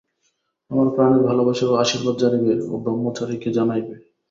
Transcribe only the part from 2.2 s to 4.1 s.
জানিবে ও ব্রহ্মচারীকে জানাইবে।